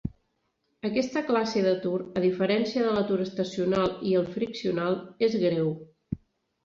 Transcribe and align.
Aquesta 0.87 1.21
classe 1.27 1.61
d'atur, 1.65 1.99
a 2.21 2.25
diferència 2.25 2.87
de 2.87 2.95
l'atur 2.95 3.19
estacional 3.29 3.95
i 4.13 4.17
el 4.23 4.27
friccional, 4.39 4.99
és 5.29 5.41
greu. 5.45 5.71